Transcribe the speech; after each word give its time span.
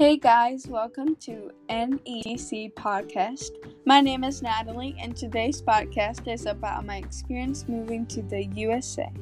Hey 0.00 0.16
guys, 0.16 0.66
welcome 0.66 1.14
to 1.16 1.50
NEC 1.68 2.72
Podcast. 2.74 3.50
My 3.84 4.00
name 4.00 4.24
is 4.24 4.40
Natalie, 4.40 4.96
and 4.98 5.14
today's 5.14 5.60
podcast 5.60 6.26
is 6.26 6.46
about 6.46 6.86
my 6.86 6.96
experience 6.96 7.68
moving 7.68 8.06
to 8.06 8.22
the 8.22 8.46
USA. 8.46 9.12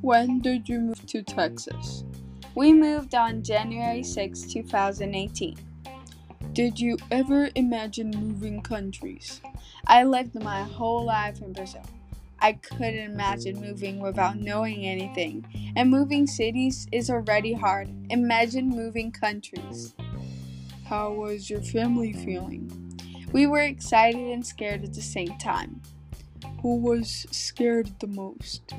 When 0.00 0.38
did 0.38 0.68
you 0.68 0.78
move 0.78 1.04
to 1.06 1.24
Texas? 1.24 2.04
We 2.54 2.72
moved 2.72 3.16
on 3.16 3.42
January 3.42 4.04
6, 4.04 4.42
2018. 4.42 5.56
Did 6.56 6.80
you 6.80 6.96
ever 7.10 7.50
imagine 7.54 8.10
moving 8.12 8.62
countries? 8.62 9.42
I 9.86 10.04
lived 10.04 10.34
my 10.42 10.62
whole 10.62 11.04
life 11.04 11.42
in 11.42 11.52
Brazil. 11.52 11.84
I 12.38 12.54
couldn't 12.54 13.10
imagine 13.10 13.60
moving 13.60 14.00
without 14.00 14.38
knowing 14.38 14.86
anything, 14.86 15.44
and 15.76 15.90
moving 15.90 16.26
cities 16.26 16.86
is 16.92 17.10
already 17.10 17.52
hard. 17.52 17.90
Imagine 18.08 18.70
moving 18.70 19.12
countries. 19.12 19.92
How 20.86 21.12
was 21.12 21.50
your 21.50 21.60
family 21.60 22.14
feeling? 22.14 22.72
We 23.32 23.46
were 23.46 23.60
excited 23.60 24.26
and 24.26 24.46
scared 24.46 24.82
at 24.82 24.94
the 24.94 25.02
same 25.02 25.36
time. 25.36 25.82
Who 26.62 26.78
was 26.78 27.26
scared 27.30 28.00
the 28.00 28.06
most? 28.06 28.72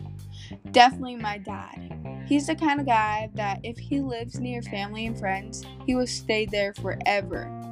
Definitely 0.72 1.18
my 1.18 1.38
dad. 1.38 2.24
He's 2.26 2.48
the 2.48 2.56
kind 2.56 2.80
of 2.80 2.88
guy 2.88 3.30
that 3.36 3.60
if 3.64 3.78
he 3.78 4.02
lives 4.02 4.40
near 4.40 4.64
family 4.64 5.06
and 5.06 5.18
friends, 5.18 5.64
he 5.86 5.94
will 5.94 6.08
stay 6.08 6.48
there 6.48 6.74
forever. 6.74 7.67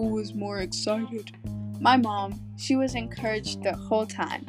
Who 0.00 0.06
was 0.06 0.32
more 0.32 0.60
excited? 0.60 1.30
My 1.78 1.98
mom. 1.98 2.40
She 2.56 2.74
was 2.74 2.94
encouraged 2.94 3.62
the 3.62 3.74
whole 3.74 4.06
time. 4.06 4.46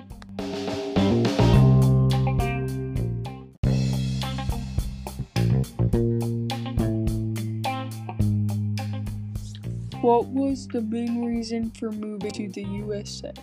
What 9.99 10.27
was 10.27 10.69
the 10.69 10.79
main 10.79 11.25
reason 11.25 11.71
for 11.71 11.91
moving 11.91 12.31
to 12.31 12.47
the 12.47 12.63
USA? 12.63 13.33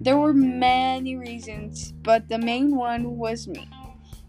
There 0.00 0.18
were 0.18 0.34
many 0.34 1.14
reasons, 1.14 1.92
but 1.92 2.28
the 2.28 2.38
main 2.38 2.74
one 2.74 3.18
was 3.18 3.46
me. 3.46 3.68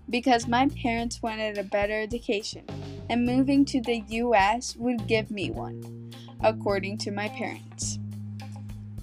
Because 0.08 0.48
my 0.48 0.68
parents 0.68 1.24
wanted 1.24 1.58
a 1.58 1.64
better 1.64 2.00
education, 2.00 2.64
and 3.10 3.26
moving 3.26 3.66
to 3.66 3.82
the 3.82 4.04
US 4.08 4.76
would 4.76 5.08
give 5.08 5.32
me 5.32 5.50
one 5.50 6.06
according 6.46 6.96
to 6.96 7.10
my 7.10 7.28
parents. 7.30 7.98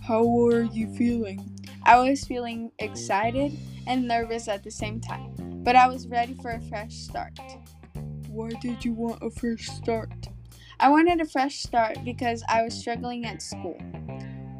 How 0.00 0.24
were 0.24 0.62
you 0.62 0.86
feeling? 0.94 1.58
I 1.82 1.98
was 1.98 2.24
feeling 2.24 2.70
excited 2.78 3.58
and 3.88 4.06
nervous 4.06 4.46
at 4.46 4.62
the 4.62 4.70
same 4.70 5.00
time, 5.00 5.34
but 5.64 5.74
I 5.74 5.88
was 5.88 6.06
ready 6.06 6.34
for 6.34 6.52
a 6.52 6.60
fresh 6.62 6.94
start. 6.94 7.36
Why 8.28 8.50
did 8.60 8.84
you 8.84 8.92
want 8.92 9.22
a 9.22 9.30
fresh 9.30 9.66
start? 9.66 10.28
I 10.78 10.88
wanted 10.88 11.20
a 11.20 11.24
fresh 11.24 11.56
start 11.56 11.98
because 12.04 12.44
I 12.48 12.62
was 12.62 12.78
struggling 12.78 13.24
at 13.24 13.42
school. 13.42 13.78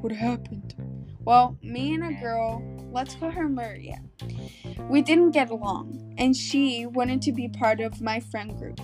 What 0.01 0.13
happened? 0.13 0.75
Well, 1.21 1.57
me 1.63 1.95
and 1.95 2.05
a 2.05 2.21
girl, 2.21 2.65
let's 2.91 3.15
call 3.15 3.31
her 3.31 3.49
Maria, 3.49 4.03
we 4.89 5.03
didn't 5.03 5.31
get 5.31 5.51
along, 5.51 6.17
and 6.19 6.37
she 6.37 6.87
wanted 6.87 7.23
to 7.23 7.33
be 7.33 7.49
part 7.49 7.81
of 7.81 8.01
my 8.01 8.19
friend 8.19 8.59
group 8.59 8.81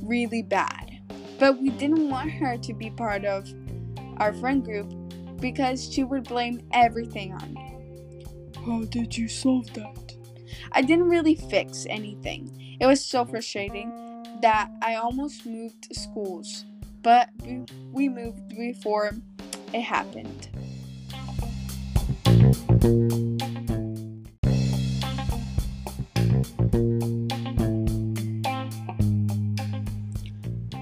really 0.00 0.42
bad. 0.42 0.93
But 1.38 1.60
we 1.60 1.70
didn't 1.70 2.08
want 2.08 2.30
her 2.32 2.56
to 2.56 2.72
be 2.72 2.90
part 2.90 3.24
of 3.24 3.52
our 4.18 4.32
friend 4.34 4.64
group 4.64 4.92
because 5.40 5.92
she 5.92 6.04
would 6.04 6.24
blame 6.24 6.62
everything 6.72 7.32
on 7.32 7.54
me. 7.54 7.76
How 8.64 8.84
did 8.84 9.16
you 9.16 9.28
solve 9.28 9.72
that? 9.74 10.14
I 10.72 10.82
didn't 10.82 11.08
really 11.08 11.34
fix 11.34 11.86
anything. 11.90 12.76
It 12.80 12.86
was 12.86 13.04
so 13.04 13.24
frustrating 13.24 13.92
that 14.40 14.70
I 14.82 14.94
almost 14.94 15.44
moved 15.44 15.88
schools, 15.94 16.64
but 17.02 17.28
we 17.92 18.08
moved 18.08 18.48
before 18.48 19.12
it 19.72 19.82
happened. 19.82 20.48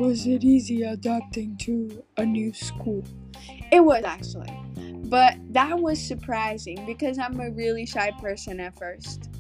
Was 0.03 0.27
it 0.27 0.43
easy 0.43 0.83
adapting 0.83 1.57
to 1.59 2.03
a 2.17 2.27
new 2.27 2.53
school? 2.53 3.05
It 3.71 3.79
was 3.79 4.03
actually. 4.03 4.53
But 5.05 5.37
that 5.51 5.79
was 5.79 6.05
surprising 6.05 6.85
because 6.87 7.21
I'm 7.21 7.39
a 7.39 7.53
really 7.53 7.87
shy 7.87 8.11
person 8.21 8.59
at 8.59 8.77
first. 8.77 9.31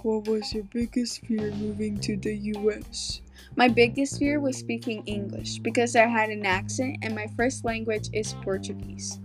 What 0.00 0.26
was 0.26 0.50
your 0.54 0.64
biggest 0.72 1.26
fear 1.26 1.52
moving 1.56 2.00
to 2.00 2.16
the 2.16 2.34
US? 2.56 3.20
My 3.54 3.68
biggest 3.68 4.18
fear 4.18 4.40
was 4.40 4.56
speaking 4.56 5.02
English 5.04 5.58
because 5.58 5.94
I 5.94 6.06
had 6.06 6.30
an 6.30 6.46
accent 6.46 6.96
and 7.02 7.14
my 7.14 7.26
first 7.36 7.66
language 7.66 8.08
is 8.14 8.32
Portuguese. 8.40 9.20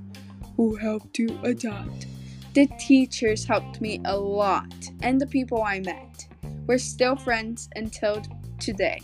Who 0.57 0.75
helped 0.75 1.17
you 1.17 1.39
adapt? 1.44 2.07
The 2.55 2.67
teachers 2.77 3.45
helped 3.45 3.79
me 3.79 4.01
a 4.03 4.17
lot, 4.17 4.89
and 5.01 5.21
the 5.21 5.27
people 5.27 5.63
I 5.63 5.79
met. 5.79 6.27
We're 6.67 6.77
still 6.77 7.15
friends 7.15 7.69
until 7.73 8.21
today. 8.59 9.00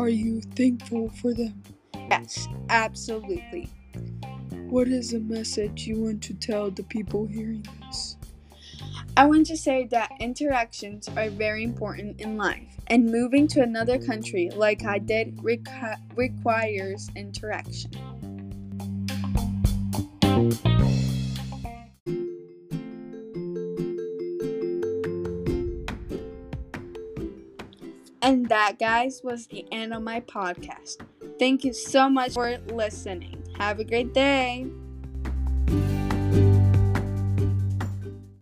Are 0.00 0.08
you 0.08 0.40
thankful 0.40 1.10
for 1.10 1.34
them? 1.34 1.62
Yes, 1.94 2.48
absolutely. 2.70 3.68
What 4.70 4.88
is 4.88 5.12
a 5.12 5.20
message 5.20 5.86
you 5.86 6.00
want 6.00 6.22
to 6.22 6.32
tell 6.32 6.70
the 6.70 6.84
people 6.84 7.26
hearing 7.26 7.66
this? 7.86 8.16
I 9.18 9.26
want 9.26 9.44
to 9.48 9.58
say 9.58 9.86
that 9.88 10.10
interactions 10.18 11.06
are 11.18 11.28
very 11.28 11.64
important 11.64 12.18
in 12.18 12.38
life, 12.38 12.78
and 12.86 13.12
moving 13.12 13.46
to 13.48 13.60
another 13.60 13.98
country 13.98 14.48
like 14.56 14.86
I 14.86 15.00
did 15.00 15.36
requ- 15.36 16.00
requires 16.16 17.10
interaction. 17.14 17.90
And 28.22 28.48
that, 28.48 28.78
guys, 28.78 29.22
was 29.24 29.46
the 29.46 29.66
end 29.72 29.94
of 29.94 30.02
my 30.02 30.20
podcast. 30.20 30.98
Thank 31.38 31.64
you 31.64 31.72
so 31.72 32.08
much 32.10 32.34
for 32.34 32.58
listening. 32.68 33.42
Have 33.58 33.78
a 33.78 33.84
great 33.84 34.12
day. 34.12 34.66